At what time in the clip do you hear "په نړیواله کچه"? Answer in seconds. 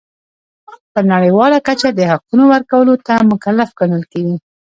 0.93-1.87